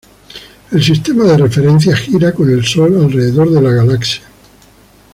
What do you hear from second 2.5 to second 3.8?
Sol alrededor de la